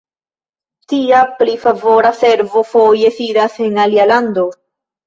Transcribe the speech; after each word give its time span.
Tia 0.93 1.19
pli 1.41 1.53
favora 1.67 2.13
servo 2.23 2.65
foje 2.73 3.13
sidas 3.21 3.63
en 3.69 3.83
alia 3.87 4.11
lando. 4.17 4.53